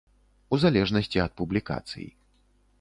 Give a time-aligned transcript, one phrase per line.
[0.55, 2.07] У залежнасці ад публікацый.